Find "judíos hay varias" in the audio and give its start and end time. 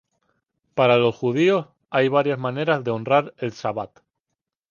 1.15-2.39